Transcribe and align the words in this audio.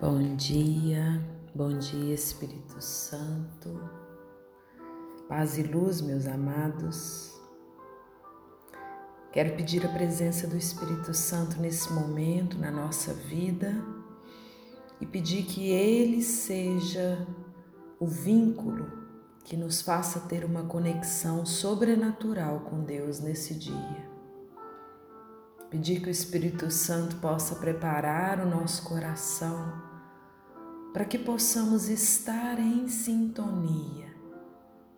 Bom 0.00 0.34
dia, 0.34 1.22
bom 1.54 1.76
dia 1.76 2.14
Espírito 2.14 2.80
Santo, 2.80 3.78
paz 5.28 5.58
e 5.58 5.62
luz, 5.62 6.00
meus 6.00 6.26
amados. 6.26 7.38
Quero 9.30 9.54
pedir 9.56 9.84
a 9.84 9.90
presença 9.90 10.46
do 10.46 10.56
Espírito 10.56 11.12
Santo 11.12 11.60
nesse 11.60 11.92
momento 11.92 12.56
na 12.56 12.70
nossa 12.70 13.12
vida 13.12 13.74
e 15.02 15.04
pedir 15.04 15.42
que 15.42 15.68
ele 15.68 16.22
seja 16.22 17.18
o 17.98 18.06
vínculo 18.06 18.90
que 19.44 19.54
nos 19.54 19.82
faça 19.82 20.20
ter 20.20 20.46
uma 20.46 20.62
conexão 20.62 21.44
sobrenatural 21.44 22.60
com 22.60 22.82
Deus 22.84 23.20
nesse 23.20 23.52
dia. 23.52 24.08
Pedir 25.68 26.00
que 26.00 26.08
o 26.08 26.10
Espírito 26.10 26.70
Santo 26.70 27.16
possa 27.16 27.54
preparar 27.56 28.40
o 28.40 28.48
nosso 28.48 28.82
coração 28.84 29.89
para 30.92 31.04
que 31.04 31.18
possamos 31.18 31.88
estar 31.88 32.58
em 32.58 32.88
sintonia 32.88 34.12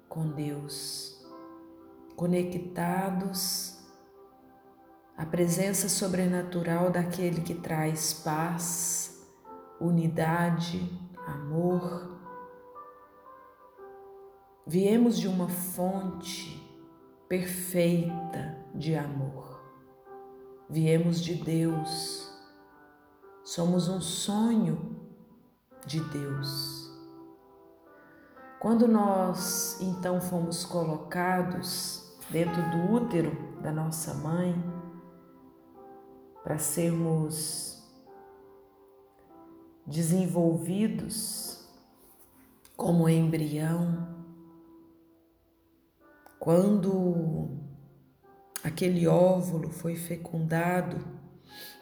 com 0.08 0.28
Deus, 0.28 1.22
conectados 2.16 3.78
à 5.16 5.26
presença 5.26 5.88
sobrenatural 5.88 6.90
daquele 6.90 7.42
que 7.42 7.54
traz 7.54 8.14
paz, 8.14 9.22
unidade, 9.80 10.80
amor. 11.26 12.20
Viemos 14.66 15.18
de 15.18 15.28
uma 15.28 15.48
fonte 15.48 16.58
perfeita 17.28 18.64
de 18.74 18.94
amor. 18.94 19.62
Viemos 20.70 21.20
de 21.20 21.34
Deus. 21.34 22.32
Somos 23.44 23.88
um 23.88 24.00
sonho 24.00 24.91
de 25.86 26.00
Deus. 26.00 26.90
Quando 28.60 28.86
nós 28.86 29.80
então 29.80 30.20
fomos 30.20 30.64
colocados 30.64 32.16
dentro 32.30 32.62
do 32.70 32.92
útero 32.92 33.36
da 33.60 33.72
nossa 33.72 34.14
mãe, 34.14 34.54
para 36.42 36.58
sermos 36.58 37.82
desenvolvidos 39.86 41.68
como 42.76 43.08
embrião, 43.08 44.08
quando 46.38 47.50
aquele 48.62 49.06
óvulo 49.06 49.70
foi 49.70 49.94
fecundado 49.94 51.04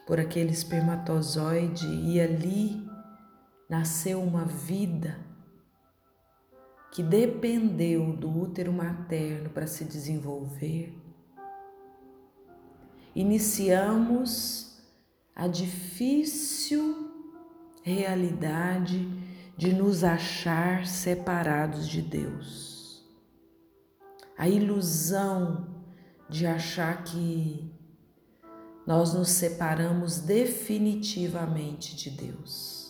por 0.05 0.19
aquele 0.19 0.51
espermatozoide 0.51 1.87
e 1.87 2.19
ali 2.19 2.90
nasceu 3.71 4.21
uma 4.21 4.43
vida 4.43 5.17
que 6.91 7.01
dependeu 7.01 8.11
do 8.11 8.29
útero 8.29 8.73
materno 8.73 9.49
para 9.49 9.65
se 9.65 9.85
desenvolver, 9.85 10.93
iniciamos 13.15 14.77
a 15.33 15.47
difícil 15.47 17.09
realidade 17.81 19.07
de 19.55 19.73
nos 19.73 20.03
achar 20.03 20.85
separados 20.85 21.87
de 21.87 22.01
Deus. 22.01 23.09
A 24.37 24.49
ilusão 24.49 25.81
de 26.27 26.45
achar 26.45 27.05
que 27.05 27.71
nós 28.85 29.13
nos 29.13 29.29
separamos 29.29 30.19
definitivamente 30.19 31.95
de 31.95 32.09
Deus. 32.09 32.80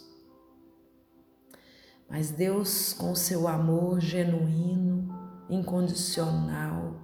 Mas 2.12 2.30
Deus, 2.30 2.92
com 2.92 3.16
seu 3.16 3.48
amor 3.48 4.02
genuíno, 4.02 5.08
incondicional, 5.50 7.00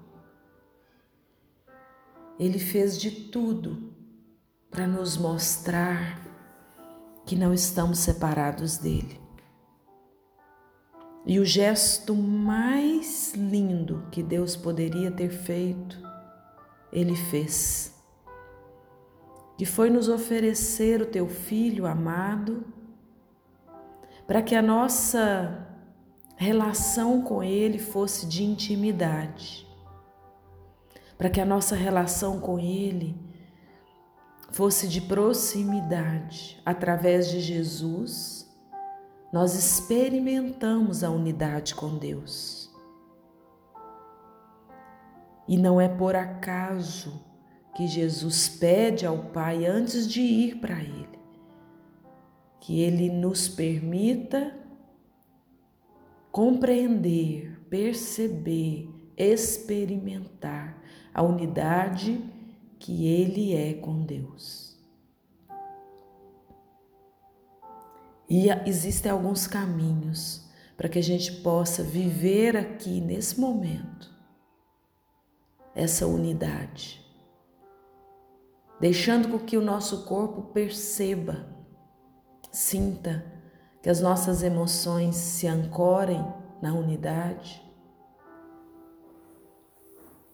Ele 2.37 2.59
fez 2.59 2.99
de 2.99 3.09
tudo 3.09 3.93
para 4.69 4.85
nos 4.85 5.17
mostrar 5.17 6.21
que 7.25 7.37
não 7.37 7.53
estamos 7.53 7.99
separados 7.99 8.77
dele. 8.77 9.19
E 11.25 11.39
o 11.39 11.45
gesto 11.45 12.13
mais 12.13 13.33
lindo 13.33 14.05
que 14.11 14.21
Deus 14.21 14.57
poderia 14.57 15.09
ter 15.09 15.29
feito, 15.29 15.97
Ele 16.91 17.15
fez. 17.15 17.97
Que 19.57 19.65
foi 19.65 19.89
nos 19.89 20.09
oferecer 20.09 21.01
o 21.01 21.05
teu 21.05 21.29
filho 21.29 21.85
amado 21.85 22.73
para 24.27 24.41
que 24.41 24.53
a 24.53 24.61
nossa 24.61 25.65
relação 26.35 27.21
com 27.21 27.41
Ele 27.41 27.79
fosse 27.79 28.27
de 28.27 28.43
intimidade, 28.43 29.65
para 31.17 31.29
que 31.29 31.39
a 31.39 31.45
nossa 31.45 31.75
relação 31.75 32.37
com 32.39 32.59
Ele 32.59 33.17
fosse 34.51 34.87
de 34.87 34.99
proximidade. 34.99 36.61
Através 36.65 37.31
de 37.31 37.39
Jesus, 37.39 38.45
nós 39.31 39.55
experimentamos 39.55 41.05
a 41.05 41.09
unidade 41.09 41.73
com 41.73 41.97
Deus. 41.97 42.69
E 45.47 45.57
não 45.57 45.79
é 45.79 45.87
por 45.87 46.15
acaso 46.15 47.25
que 47.73 47.87
Jesus 47.87 48.49
pede 48.49 49.05
ao 49.05 49.17
Pai 49.29 49.65
antes 49.65 50.05
de 50.05 50.21
ir 50.21 50.55
para 50.59 50.81
Ele 50.81 51.06
que 52.67 52.81
Ele 52.81 53.09
nos 53.09 53.47
permita 53.47 54.53
compreender, 56.29 57.61
perceber, 57.69 58.93
experimentar 59.15 60.77
a 61.13 61.21
unidade 61.21 62.21
que 62.77 63.07
Ele 63.07 63.55
é 63.55 63.73
com 63.75 64.03
Deus. 64.03 64.77
E 68.29 68.49
existem 68.65 69.09
alguns 69.13 69.47
caminhos 69.47 70.45
para 70.75 70.89
que 70.89 70.99
a 70.99 71.03
gente 71.03 71.41
possa 71.41 71.81
viver 71.81 72.57
aqui 72.57 72.99
nesse 72.99 73.39
momento 73.39 74.13
essa 75.73 76.05
unidade, 76.05 77.01
deixando 78.77 79.29
com 79.29 79.39
que 79.39 79.55
o 79.55 79.61
nosso 79.61 80.03
corpo 80.03 80.51
perceba 80.51 81.55
Sinta 82.57 83.23
que 83.83 83.89
as 83.89 84.01
nossas 84.01 84.41
emoções 84.41 85.15
se 85.15 85.45
ancorem 85.45 86.25
na 86.59 86.73
unidade. 86.73 87.63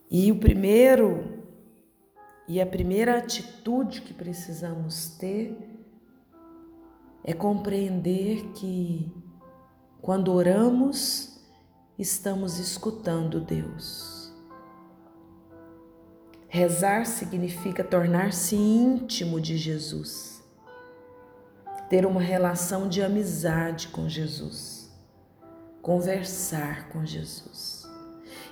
E 0.10 0.32
o 0.32 0.40
primeiro 0.40 1.44
e 2.48 2.62
a 2.62 2.66
primeira 2.66 3.18
atitude 3.18 4.04
que 4.04 4.14
precisamos 4.14 5.18
ter 5.18 5.54
é 7.26 7.34
compreender 7.34 8.54
que 8.54 9.12
quando 10.02 10.32
oramos, 10.32 11.42
estamos 12.00 12.58
escutando 12.58 13.42
Deus. 13.42 14.34
Rezar 16.48 17.06
significa 17.06 17.84
tornar-se 17.84 18.56
íntimo 18.56 19.42
de 19.42 19.58
Jesus 19.58 20.33
ter 21.94 22.08
uma 22.08 22.22
relação 22.22 22.90
de 22.90 23.04
amizade 23.04 23.90
com 23.90 24.10
Jesus, 24.10 24.92
conversar 25.80 26.90
com 26.90 27.06
Jesus. 27.06 27.88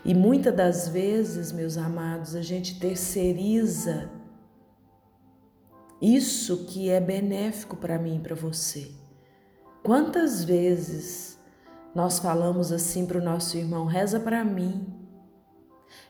E 0.06 0.13
muitas 0.13 0.56
das 0.56 0.88
vezes, 0.88 1.52
meus 1.52 1.75
amados, 1.75 2.35
a 2.35 2.44
gente 2.44 2.79
terceiriza 2.79 4.12
isso 6.00 6.68
que 6.68 6.91
é 6.91 7.02
benéfico 7.02 7.75
para 7.75 7.97
mim 7.97 8.18
e 8.18 8.19
para 8.19 8.35
você. 8.35 8.91
Quantas 9.82 10.44
vezes 10.44 11.40
nós 11.96 12.20
falamos 12.20 12.72
assim 12.72 13.08
para 13.08 13.17
o 13.17 13.23
nosso 13.23 13.58
irmão: 13.58 13.87
reza 13.87 14.20
para 14.20 14.46
mim, 14.46 14.85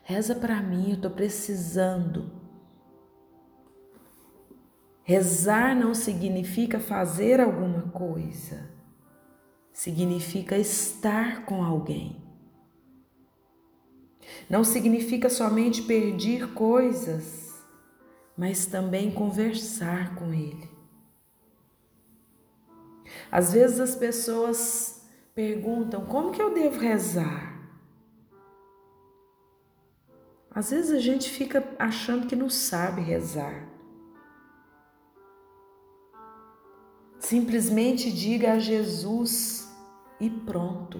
reza 0.03 0.35
para 0.35 0.61
mim, 0.61 0.89
eu 0.89 0.95
estou 0.95 1.11
precisando. 1.11 2.40
Rezar 5.03 5.75
não 5.75 5.93
significa 5.93 6.79
fazer 6.79 7.39
alguma 7.39 7.89
coisa, 7.89 8.69
significa 9.73 10.57
estar 10.57 11.45
com 11.45 11.63
alguém. 11.63 12.21
Não 14.49 14.63
significa 14.63 15.29
somente 15.29 15.81
pedir 15.81 16.53
coisas, 16.53 17.51
mas 18.37 18.65
também 18.65 19.11
conversar 19.11 20.15
com 20.15 20.33
Ele. 20.33 20.69
Às 23.31 23.53
vezes 23.53 23.79
as 23.79 23.95
pessoas 23.95 25.03
perguntam: 25.33 26.05
como 26.05 26.31
que 26.31 26.41
eu 26.41 26.53
devo 26.53 26.79
rezar? 26.79 27.59
Às 30.53 30.69
vezes 30.69 30.91
a 30.91 30.99
gente 30.99 31.29
fica 31.29 31.63
achando 31.79 32.27
que 32.27 32.35
não 32.35 32.49
sabe 32.49 33.01
rezar. 33.01 33.70
Simplesmente 37.21 38.11
diga 38.11 38.53
a 38.53 38.59
Jesus 38.59 39.71
e 40.19 40.27
pronto. 40.27 40.99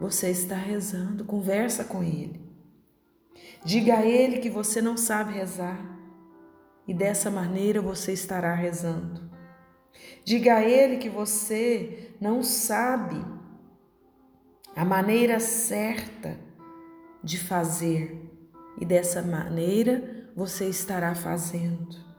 Você 0.00 0.30
está 0.30 0.56
rezando, 0.56 1.24
conversa 1.24 1.84
com 1.84 2.02
Ele. 2.02 2.40
Diga 3.64 3.98
a 3.98 4.04
Ele 4.04 4.40
que 4.40 4.50
você 4.50 4.82
não 4.82 4.96
sabe 4.96 5.34
rezar 5.34 5.78
e 6.86 6.92
dessa 6.92 7.30
maneira 7.30 7.80
você 7.80 8.12
estará 8.12 8.52
rezando. 8.56 9.30
Diga 10.24 10.56
a 10.56 10.62
Ele 10.64 10.96
que 10.96 11.08
você 11.08 12.16
não 12.20 12.42
sabe 12.42 13.24
a 14.74 14.84
maneira 14.84 15.38
certa 15.38 16.36
de 17.22 17.38
fazer 17.38 18.20
e 18.80 18.84
dessa 18.84 19.22
maneira 19.22 20.28
você 20.34 20.68
estará 20.68 21.14
fazendo. 21.14 22.11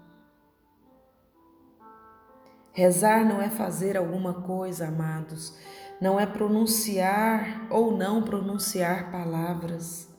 Rezar 2.73 3.23
não 3.23 3.39
é 3.39 3.49
fazer 3.49 3.95
alguma 3.95 4.41
coisa, 4.41 4.87
amados, 4.87 5.55
não 6.01 6.19
é 6.19 6.25
pronunciar 6.25 7.67
ou 7.69 7.95
não 7.95 8.23
pronunciar 8.23 9.11
palavras. 9.11 10.09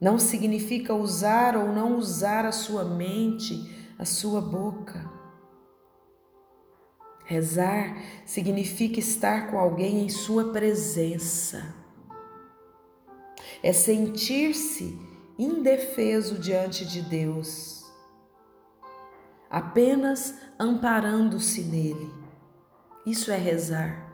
Não 0.00 0.18
significa 0.18 0.92
usar 0.92 1.56
ou 1.56 1.68
não 1.68 1.96
usar 1.96 2.44
a 2.44 2.52
sua 2.52 2.84
mente, 2.84 3.94
a 3.96 4.04
sua 4.04 4.40
boca. 4.40 5.08
Rezar 7.24 7.96
significa 8.24 8.98
estar 8.98 9.50
com 9.50 9.58
alguém 9.58 10.04
em 10.04 10.08
sua 10.08 10.52
presença. 10.52 11.74
É 13.62 13.72
sentir-se 13.72 14.98
indefeso 15.38 16.38
diante 16.38 16.84
de 16.84 17.02
Deus, 17.02 17.75
apenas 19.50 20.34
amparando-se 20.58 21.62
nele. 21.62 22.12
Isso 23.04 23.30
é 23.30 23.36
rezar. 23.36 24.06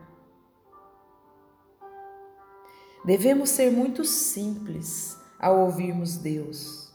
Devemos 3.04 3.50
ser 3.50 3.70
muito 3.70 4.04
simples 4.04 5.18
ao 5.38 5.58
ouvirmos 5.60 6.16
Deus. 6.16 6.92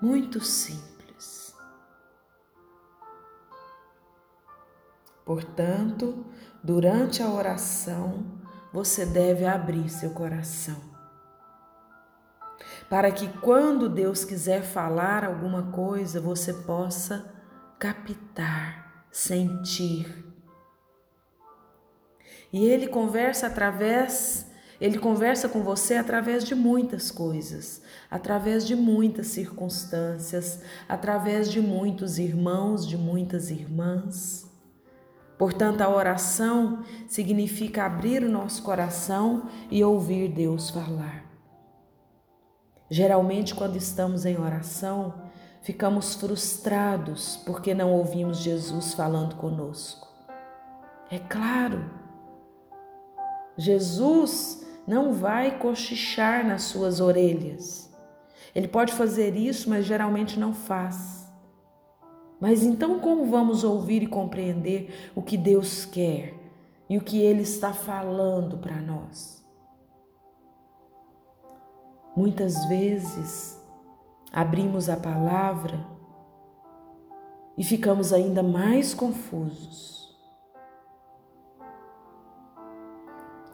Muito 0.00 0.40
simples. 0.40 1.54
Portanto, 5.24 6.26
durante 6.64 7.22
a 7.22 7.30
oração, 7.30 8.24
você 8.72 9.06
deve 9.06 9.46
abrir 9.46 9.88
seu 9.88 10.10
coração. 10.10 10.91
Para 12.92 13.10
que 13.10 13.26
quando 13.38 13.88
Deus 13.88 14.22
quiser 14.22 14.60
falar 14.60 15.24
alguma 15.24 15.62
coisa, 15.72 16.20
você 16.20 16.52
possa 16.52 17.24
captar, 17.78 19.06
sentir 19.10 20.26
e 22.52 22.66
ele 22.66 22.86
conversa 22.86 23.46
através, 23.46 24.46
ele 24.78 24.98
conversa 24.98 25.48
com 25.48 25.62
você 25.62 25.94
através 25.94 26.44
de 26.44 26.54
muitas 26.54 27.10
coisas, 27.10 27.80
através 28.10 28.66
de 28.66 28.76
muitas 28.76 29.28
circunstâncias, 29.28 30.60
através 30.86 31.50
de 31.50 31.62
muitos 31.62 32.18
irmãos, 32.18 32.86
de 32.86 32.98
muitas 32.98 33.50
irmãs. 33.50 34.46
Portanto, 35.38 35.80
a 35.80 35.88
oração 35.88 36.84
significa 37.08 37.86
abrir 37.86 38.22
o 38.22 38.30
nosso 38.30 38.62
coração 38.62 39.48
e 39.70 39.82
ouvir 39.82 40.28
Deus 40.28 40.68
falar. 40.68 41.31
Geralmente, 42.92 43.54
quando 43.54 43.76
estamos 43.76 44.26
em 44.26 44.38
oração, 44.38 45.14
ficamos 45.62 46.14
frustrados 46.14 47.38
porque 47.38 47.72
não 47.72 47.90
ouvimos 47.90 48.36
Jesus 48.36 48.92
falando 48.92 49.34
conosco. 49.36 50.06
É 51.10 51.18
claro, 51.18 51.90
Jesus 53.56 54.62
não 54.86 55.14
vai 55.14 55.58
cochichar 55.58 56.46
nas 56.46 56.64
suas 56.64 57.00
orelhas. 57.00 57.90
Ele 58.54 58.68
pode 58.68 58.92
fazer 58.92 59.36
isso, 59.36 59.70
mas 59.70 59.86
geralmente 59.86 60.38
não 60.38 60.52
faz. 60.52 61.26
Mas 62.38 62.62
então, 62.62 63.00
como 63.00 63.24
vamos 63.24 63.64
ouvir 63.64 64.02
e 64.02 64.06
compreender 64.06 65.10
o 65.14 65.22
que 65.22 65.38
Deus 65.38 65.86
quer 65.86 66.34
e 66.90 66.98
o 66.98 67.00
que 67.00 67.22
Ele 67.22 67.40
está 67.40 67.72
falando 67.72 68.58
para 68.58 68.82
nós? 68.82 69.41
Muitas 72.14 72.66
vezes 72.66 73.58
abrimos 74.30 74.88
a 74.88 74.96
palavra 74.96 75.78
e 77.56 77.64
ficamos 77.64 78.12
ainda 78.12 78.42
mais 78.42 78.92
confusos. 78.92 80.14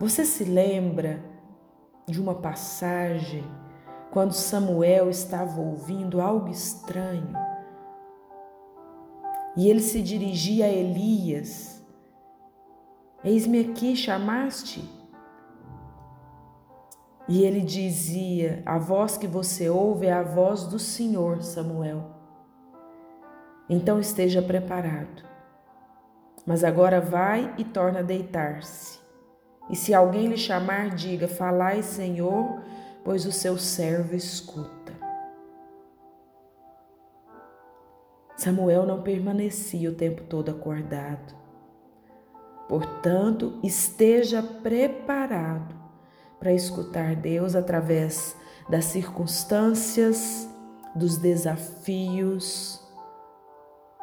Você 0.00 0.24
se 0.24 0.44
lembra 0.44 1.22
de 2.06 2.20
uma 2.20 2.34
passagem 2.34 3.44
quando 4.10 4.32
Samuel 4.32 5.08
estava 5.10 5.60
ouvindo 5.60 6.20
algo 6.20 6.48
estranho 6.48 7.32
e 9.56 9.68
ele 9.68 9.80
se 9.80 10.02
dirigia 10.02 10.66
a 10.66 10.68
Elias: 10.68 11.84
Eis-me 13.22 13.60
aqui, 13.60 13.94
chamaste? 13.94 14.97
E 17.28 17.44
ele 17.44 17.60
dizia: 17.60 18.62
A 18.64 18.78
voz 18.78 19.18
que 19.18 19.26
você 19.26 19.68
ouve 19.68 20.06
é 20.06 20.12
a 20.12 20.22
voz 20.22 20.64
do 20.64 20.78
Senhor, 20.78 21.42
Samuel. 21.42 22.04
Então 23.68 24.00
esteja 24.00 24.40
preparado. 24.40 25.22
Mas 26.46 26.64
agora 26.64 27.00
vai 27.02 27.54
e 27.58 27.64
torna 27.64 27.98
a 27.98 28.02
deitar-se. 28.02 28.98
E 29.68 29.76
se 29.76 29.92
alguém 29.92 30.28
lhe 30.28 30.38
chamar, 30.38 30.94
diga: 30.94 31.28
Falai, 31.28 31.82
Senhor, 31.82 32.62
pois 33.04 33.26
o 33.26 33.32
seu 33.32 33.58
servo 33.58 34.16
escuta. 34.16 34.96
Samuel 38.36 38.86
não 38.86 39.02
permanecia 39.02 39.90
o 39.90 39.94
tempo 39.94 40.22
todo 40.22 40.50
acordado. 40.50 41.36
Portanto, 42.68 43.58
esteja 43.62 44.42
preparado 44.42 45.77
para 46.38 46.52
escutar 46.52 47.16
Deus 47.16 47.54
através 47.54 48.36
das 48.68 48.86
circunstâncias, 48.86 50.48
dos 50.94 51.16
desafios, 51.16 52.80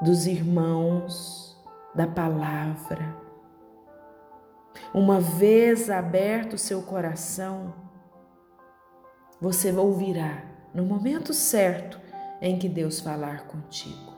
dos 0.02 0.26
irmãos, 0.26 1.58
da 1.94 2.08
palavra. 2.08 3.16
Uma 4.94 5.20
vez 5.20 5.90
aberto 5.90 6.54
o 6.54 6.58
seu 6.58 6.82
coração, 6.82 7.74
você 9.40 9.72
ouvirá 9.72 10.44
no 10.74 10.84
momento 10.84 11.34
certo 11.34 12.00
em 12.42 12.58
que 12.58 12.68
Deus 12.68 13.00
falar 13.00 13.48
contigo. 13.48 14.14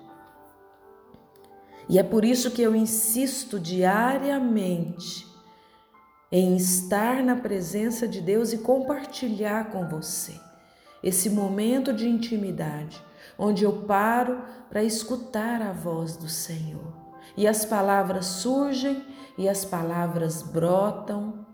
E 1.89 1.97
é 1.97 2.03
por 2.03 2.25
isso 2.25 2.51
que 2.51 2.61
eu 2.61 2.75
insisto 2.75 3.59
diariamente 3.59 5.26
em 6.31 6.55
estar 6.55 7.23
na 7.23 7.35
presença 7.35 8.07
de 8.07 8.21
Deus 8.21 8.53
e 8.53 8.57
compartilhar 8.59 9.71
com 9.71 9.87
você 9.87 10.39
esse 11.01 11.29
momento 11.29 11.93
de 11.93 12.07
intimidade, 12.07 13.01
onde 13.37 13.63
eu 13.63 13.83
paro 13.83 14.41
para 14.69 14.83
escutar 14.83 15.61
a 15.61 15.71
voz 15.71 16.17
do 16.17 16.27
Senhor. 16.27 16.93
E 17.35 17.47
as 17.47 17.63
palavras 17.63 18.25
surgem 18.25 19.05
e 19.37 19.47
as 19.47 19.63
palavras 19.63 20.41
brotam. 20.41 21.45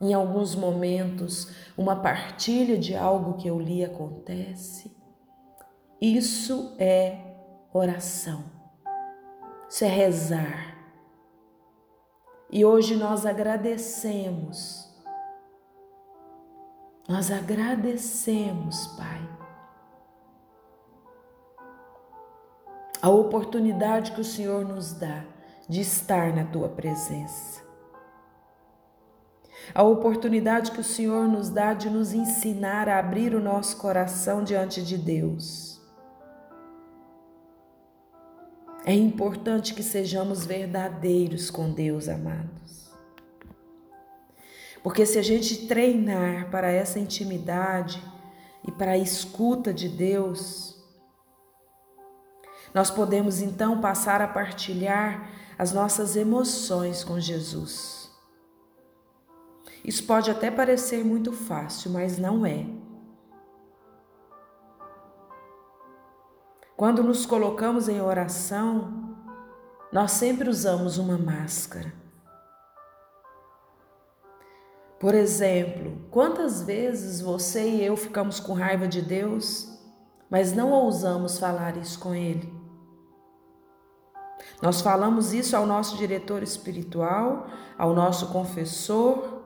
Em 0.00 0.12
alguns 0.12 0.54
momentos, 0.54 1.50
uma 1.76 1.96
partilha 1.96 2.78
de 2.78 2.94
algo 2.94 3.34
que 3.34 3.48
eu 3.48 3.58
li 3.58 3.84
acontece. 3.84 4.94
Isso 6.00 6.74
é 6.78 7.18
oração. 7.72 8.44
Isso 9.68 9.84
é 9.84 9.88
rezar. 9.88 10.73
E 12.50 12.64
hoje 12.64 12.96
nós 12.96 13.26
agradecemos. 13.26 14.84
Nós 17.08 17.30
agradecemos, 17.30 18.86
Pai, 18.96 19.20
a 23.02 23.10
oportunidade 23.10 24.12
que 24.12 24.20
o 24.20 24.24
Senhor 24.24 24.64
nos 24.64 24.94
dá 24.94 25.24
de 25.68 25.80
estar 25.82 26.34
na 26.34 26.44
tua 26.44 26.68
presença. 26.68 27.62
A 29.74 29.82
oportunidade 29.82 30.70
que 30.70 30.80
o 30.80 30.84
Senhor 30.84 31.28
nos 31.28 31.50
dá 31.50 31.74
de 31.74 31.88
nos 31.88 32.12
ensinar 32.12 32.88
a 32.88 32.98
abrir 32.98 33.34
o 33.34 33.40
nosso 33.40 33.76
coração 33.78 34.42
diante 34.42 34.82
de 34.82 34.96
Deus. 34.96 35.73
É 38.84 38.92
importante 38.92 39.74
que 39.74 39.82
sejamos 39.82 40.44
verdadeiros 40.44 41.50
com 41.50 41.70
Deus, 41.72 42.08
amados. 42.08 42.90
Porque 44.82 45.06
se 45.06 45.18
a 45.18 45.22
gente 45.22 45.66
treinar 45.66 46.50
para 46.50 46.70
essa 46.70 46.98
intimidade 46.98 48.02
e 48.66 48.70
para 48.70 48.92
a 48.92 48.98
escuta 48.98 49.72
de 49.72 49.88
Deus, 49.88 50.74
Nós 52.74 52.90
podemos 52.90 53.40
então 53.40 53.80
passar 53.80 54.20
a 54.20 54.26
partilhar 54.26 55.30
as 55.56 55.72
nossas 55.72 56.16
emoções 56.16 57.04
com 57.04 57.20
Jesus. 57.20 58.10
Isso 59.84 60.04
pode 60.04 60.28
até 60.28 60.50
parecer 60.50 61.04
muito 61.04 61.30
fácil, 61.32 61.92
mas 61.92 62.18
não 62.18 62.44
é. 62.44 62.66
Quando 66.76 67.04
nos 67.04 67.24
colocamos 67.24 67.88
em 67.88 68.00
oração, 68.00 69.16
nós 69.92 70.10
sempre 70.10 70.48
usamos 70.48 70.98
uma 70.98 71.16
máscara. 71.16 71.92
Por 74.98 75.14
exemplo, 75.14 75.98
quantas 76.10 76.62
vezes 76.62 77.20
você 77.20 77.68
e 77.68 77.84
eu 77.84 77.96
ficamos 77.96 78.40
com 78.40 78.54
raiva 78.54 78.88
de 78.88 79.00
Deus, 79.00 79.78
mas 80.28 80.52
não 80.52 80.72
ousamos 80.72 81.38
falar 81.38 81.76
isso 81.76 81.96
com 82.00 82.12
Ele? 82.12 82.52
Nós 84.60 84.80
falamos 84.80 85.32
isso 85.32 85.56
ao 85.56 85.66
nosso 85.66 85.96
diretor 85.96 86.42
espiritual, 86.42 87.46
ao 87.78 87.94
nosso 87.94 88.32
confessor, 88.32 89.42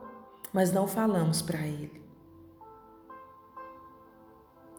mas 0.51 0.71
não 0.71 0.87
falamos 0.87 1.43
para 1.43 1.59
Ele. 1.59 2.03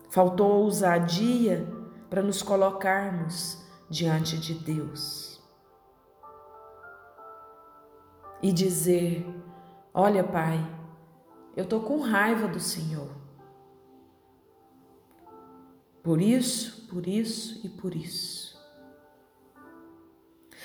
Faltou 0.08 0.64
ousadia 0.64 1.79
para 2.10 2.22
nos 2.22 2.42
colocarmos 2.42 3.64
diante 3.88 4.36
de 4.36 4.54
Deus 4.54 5.40
e 8.42 8.52
dizer: 8.52 9.24
Olha, 9.94 10.24
Pai, 10.24 10.58
eu 11.56 11.62
estou 11.62 11.80
com 11.80 12.00
raiva 12.00 12.48
do 12.48 12.58
Senhor. 12.58 13.08
Por 16.02 16.20
isso, 16.20 16.88
por 16.88 17.06
isso 17.06 17.64
e 17.64 17.68
por 17.68 17.94
isso. 17.94 18.58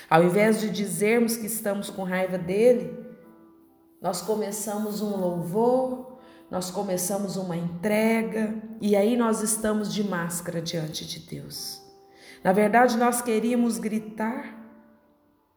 Ao 0.08 0.22
invés 0.22 0.60
de 0.60 0.70
dizermos 0.70 1.36
que 1.36 1.46
estamos 1.46 1.90
com 1.90 2.02
raiva 2.02 2.38
dele, 2.38 3.06
nós 4.00 4.22
começamos 4.22 5.00
um 5.02 5.16
louvor, 5.16 6.15
nós 6.50 6.70
começamos 6.70 7.36
uma 7.36 7.56
entrega 7.56 8.54
e 8.80 8.94
aí 8.94 9.16
nós 9.16 9.42
estamos 9.42 9.92
de 9.92 10.04
máscara 10.04 10.62
diante 10.62 11.04
de 11.04 11.18
Deus. 11.18 11.82
Na 12.44 12.52
verdade, 12.52 12.96
nós 12.96 13.20
queríamos 13.20 13.78
gritar, 13.78 14.54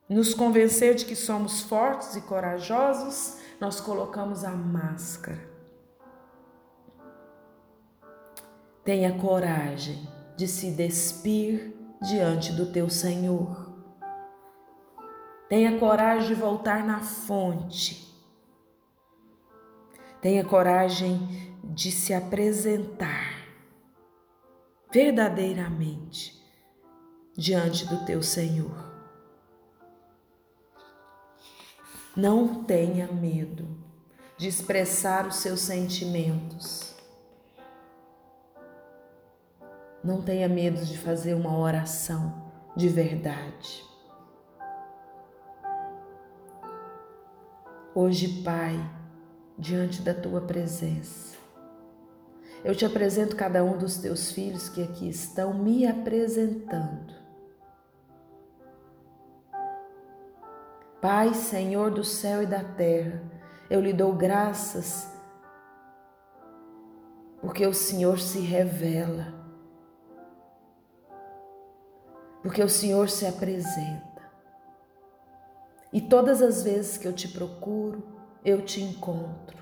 nos 0.07 0.33
convencer 0.33 0.95
de 0.95 1.05
que 1.05 1.15
somos 1.15 1.61
fortes 1.61 2.15
e 2.15 2.21
corajosos, 2.21 3.37
nós 3.61 3.79
colocamos 3.79 4.43
a 4.43 4.49
máscara. 4.49 5.47
Tenha 8.83 9.15
coragem 9.19 10.07
de 10.35 10.47
se 10.47 10.71
despir 10.71 11.75
diante 12.01 12.51
do 12.53 12.71
teu 12.71 12.89
Senhor. 12.89 13.69
Tenha 15.47 15.77
coragem 15.77 16.29
de 16.29 16.33
voltar 16.33 16.83
na 16.83 17.01
fonte 17.01 18.08
Tenha 20.21 20.43
coragem 20.43 21.55
de 21.63 21.91
se 21.91 22.13
apresentar 22.13 23.39
verdadeiramente 24.91 26.37
diante 27.37 27.85
do 27.85 28.03
teu 28.05 28.21
Senhor. 28.21 28.89
Não 32.15 32.63
tenha 32.65 33.07
medo 33.07 33.65
de 34.37 34.49
expressar 34.49 35.25
os 35.25 35.37
seus 35.37 35.61
sentimentos. 35.61 36.95
Não 40.03 40.21
tenha 40.21 40.49
medo 40.49 40.83
de 40.85 40.97
fazer 40.97 41.33
uma 41.33 41.57
oração 41.57 42.51
de 42.75 42.89
verdade. 42.89 43.85
Hoje, 47.95 48.41
Pai, 48.43 48.98
diante 49.59 50.01
da 50.01 50.13
tua 50.13 50.39
presença. 50.39 51.37
Eu 52.63 52.73
te 52.73 52.85
apresento 52.85 53.35
cada 53.35 53.63
um 53.63 53.77
dos 53.77 53.97
teus 53.97 54.31
filhos 54.31 54.69
que 54.69 54.81
aqui 54.81 55.09
estão 55.09 55.53
me 55.53 55.85
apresentando. 55.85 57.13
Pai, 61.01 61.33
Senhor 61.33 61.91
do 61.91 62.03
céu 62.03 62.43
e 62.43 62.45
da 62.45 62.63
terra, 62.63 63.21
eu 63.69 63.79
lhe 63.79 63.93
dou 63.93 64.13
graças 64.13 65.07
porque 67.41 67.65
o 67.65 67.73
Senhor 67.73 68.19
se 68.19 68.39
revela, 68.39 69.33
porque 72.41 72.61
o 72.61 72.67
Senhor 72.67 73.09
se 73.09 73.25
apresenta. 73.25 74.09
E 75.91 76.01
todas 76.01 76.41
as 76.41 76.63
vezes 76.63 76.97
que 76.97 77.07
eu 77.07 77.13
te 77.13 77.29
procuro, 77.29 78.18
eu 78.43 78.61
te 78.61 78.81
encontro. 78.81 79.57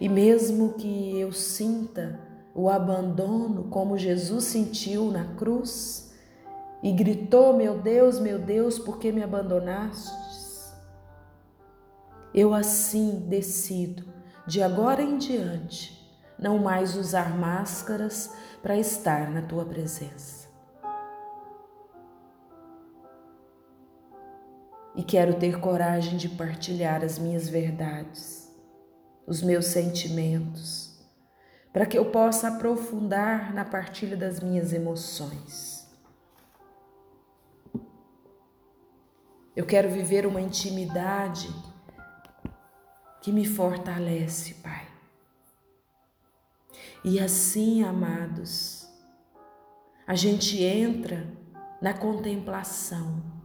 E 0.00 0.08
mesmo 0.08 0.74
que 0.74 1.18
eu 1.18 1.32
sinta 1.32 2.18
o 2.54 2.68
abandono 2.68 3.64
como 3.64 3.98
Jesus 3.98 4.44
sentiu 4.44 5.10
na 5.10 5.34
cruz 5.34 6.12
e 6.82 6.92
gritou: 6.92 7.56
Meu 7.56 7.78
Deus, 7.78 8.18
meu 8.18 8.38
Deus, 8.38 8.78
por 8.78 8.98
que 8.98 9.12
me 9.12 9.22
abandonastes? 9.22 10.72
Eu 12.34 12.54
assim 12.54 13.26
decido, 13.28 14.04
de 14.46 14.62
agora 14.62 15.02
em 15.02 15.18
diante, 15.18 16.10
não 16.38 16.58
mais 16.58 16.96
usar 16.96 17.36
máscaras 17.36 18.32
para 18.62 18.76
estar 18.76 19.30
na 19.30 19.42
tua 19.42 19.64
presença. 19.64 20.41
E 25.02 25.04
quero 25.04 25.34
ter 25.34 25.58
coragem 25.58 26.16
de 26.16 26.28
partilhar 26.28 27.02
as 27.02 27.18
minhas 27.18 27.48
verdades, 27.48 28.48
os 29.26 29.42
meus 29.42 29.66
sentimentos, 29.66 30.96
para 31.72 31.84
que 31.84 31.98
eu 31.98 32.12
possa 32.12 32.46
aprofundar 32.46 33.52
na 33.52 33.64
partilha 33.64 34.16
das 34.16 34.38
minhas 34.38 34.72
emoções. 34.72 35.90
Eu 39.56 39.66
quero 39.66 39.90
viver 39.90 40.24
uma 40.24 40.40
intimidade 40.40 41.52
que 43.20 43.32
me 43.32 43.44
fortalece, 43.44 44.54
Pai. 44.62 44.86
E 47.02 47.18
assim, 47.18 47.82
amados, 47.82 48.88
a 50.06 50.14
gente 50.14 50.62
entra 50.62 51.26
na 51.80 51.92
contemplação 51.92 53.41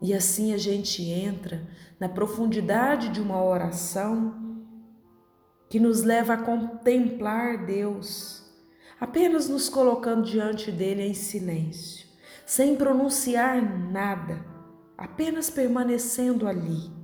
e 0.00 0.14
assim 0.14 0.52
a 0.52 0.58
gente 0.58 1.02
entra 1.02 1.66
na 1.98 2.08
profundidade 2.08 3.08
de 3.08 3.20
uma 3.20 3.42
oração 3.42 4.64
que 5.68 5.80
nos 5.80 6.02
leva 6.02 6.34
a 6.34 6.38
contemplar 6.42 7.66
Deus, 7.66 8.44
apenas 9.00 9.48
nos 9.48 9.68
colocando 9.68 10.24
diante 10.24 10.70
dele 10.70 11.02
em 11.02 11.14
silêncio, 11.14 12.06
sem 12.46 12.76
pronunciar 12.76 13.60
nada, 13.90 14.44
apenas 14.96 15.50
permanecendo 15.50 16.46
ali. 16.46 16.96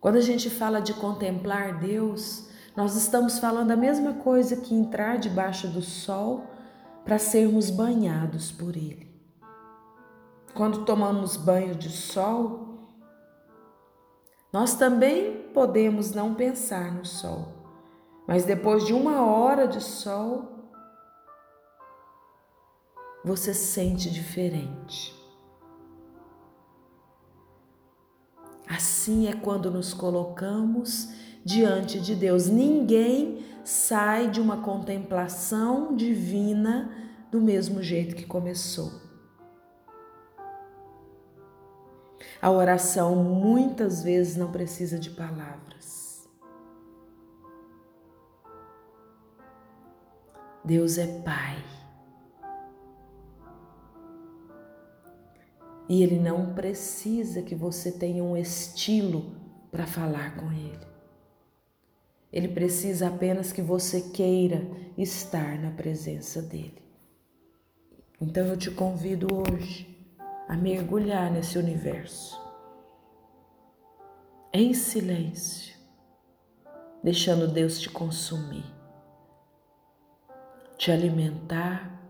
Quando 0.00 0.16
a 0.16 0.22
gente 0.22 0.48
fala 0.48 0.80
de 0.80 0.94
contemplar 0.94 1.78
Deus, 1.78 2.48
nós 2.74 2.96
estamos 2.96 3.38
falando 3.38 3.72
a 3.72 3.76
mesma 3.76 4.14
coisa 4.14 4.56
que 4.56 4.74
entrar 4.74 5.18
debaixo 5.18 5.68
do 5.68 5.82
sol 5.82 6.46
para 7.10 7.18
sermos 7.18 7.70
banhados 7.70 8.52
por 8.52 8.76
Ele. 8.76 9.12
Quando 10.54 10.84
tomamos 10.84 11.36
banho 11.36 11.74
de 11.74 11.88
sol, 11.88 12.88
nós 14.52 14.74
também 14.74 15.48
podemos 15.52 16.12
não 16.12 16.36
pensar 16.36 16.94
no 16.94 17.04
sol, 17.04 17.48
mas 18.28 18.44
depois 18.44 18.86
de 18.86 18.92
uma 18.92 19.26
hora 19.26 19.66
de 19.66 19.80
sol, 19.80 20.70
você 23.24 23.52
sente 23.52 24.08
diferente. 24.08 25.12
Assim 28.68 29.26
é 29.26 29.32
quando 29.32 29.68
nos 29.68 29.92
colocamos 29.92 31.08
diante 31.44 32.00
de 32.00 32.14
Deus. 32.14 32.46
Ninguém 32.46 33.44
sai 33.64 34.30
de 34.30 34.40
uma 34.40 34.62
contemplação 34.62 35.94
divina 35.94 36.90
do 37.30 37.40
mesmo 37.40 37.82
jeito 37.82 38.16
que 38.16 38.26
começou. 38.26 38.90
A 42.42 42.50
oração 42.50 43.16
muitas 43.16 44.02
vezes 44.02 44.36
não 44.36 44.50
precisa 44.50 44.98
de 44.98 45.10
palavras. 45.10 46.28
Deus 50.64 50.98
é 50.98 51.06
Pai. 51.22 51.56
E 55.88 56.02
Ele 56.02 56.18
não 56.18 56.54
precisa 56.54 57.42
que 57.42 57.54
você 57.54 57.90
tenha 57.90 58.22
um 58.22 58.36
estilo 58.36 59.34
para 59.70 59.86
falar 59.86 60.36
com 60.36 60.50
Ele. 60.52 60.89
Ele 62.32 62.48
precisa 62.48 63.08
apenas 63.08 63.52
que 63.52 63.60
você 63.60 64.00
queira 64.10 64.66
estar 64.96 65.58
na 65.58 65.70
presença 65.70 66.40
dele. 66.40 66.80
Então 68.20 68.46
eu 68.46 68.56
te 68.56 68.70
convido 68.70 69.26
hoje 69.34 69.88
a 70.46 70.56
mergulhar 70.56 71.30
nesse 71.30 71.58
universo, 71.58 72.40
em 74.52 74.74
silêncio, 74.74 75.74
deixando 77.02 77.48
Deus 77.48 77.80
te 77.80 77.88
consumir, 77.88 78.64
te 80.76 80.90
alimentar, 80.90 82.00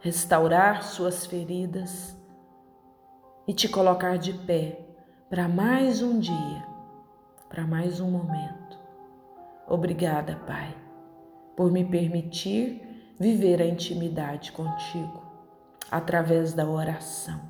restaurar 0.00 0.84
suas 0.84 1.26
feridas 1.26 2.16
e 3.48 3.52
te 3.52 3.68
colocar 3.68 4.18
de 4.18 4.32
pé 4.32 4.86
para 5.28 5.48
mais 5.48 6.00
um 6.02 6.18
dia, 6.18 6.66
para 7.48 7.66
mais 7.66 8.00
um 8.00 8.10
momento. 8.10 8.65
Obrigada, 9.68 10.36
Pai, 10.46 10.76
por 11.56 11.72
me 11.72 11.84
permitir 11.84 13.14
viver 13.18 13.60
a 13.60 13.66
intimidade 13.66 14.52
contigo 14.52 15.22
através 15.90 16.52
da 16.52 16.66
oração. 16.66 17.40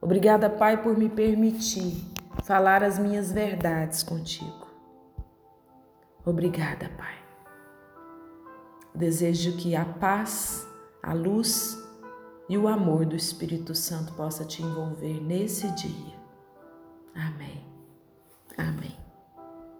Obrigada, 0.00 0.48
Pai, 0.48 0.82
por 0.82 0.96
me 0.96 1.08
permitir 1.08 2.12
falar 2.42 2.82
as 2.82 2.98
minhas 2.98 3.30
verdades 3.30 4.02
contigo. 4.02 4.66
Obrigada, 6.24 6.88
Pai. 6.96 7.16
Desejo 8.94 9.56
que 9.56 9.74
a 9.74 9.84
paz, 9.84 10.66
a 11.02 11.12
luz 11.12 11.78
e 12.48 12.56
o 12.58 12.68
amor 12.68 13.06
do 13.06 13.16
Espírito 13.16 13.74
Santo 13.74 14.12
possa 14.14 14.44
te 14.44 14.62
envolver 14.62 15.20
nesse 15.20 15.70
dia. 15.72 16.20
Amém. 17.14 17.64
Amém. 18.56 19.01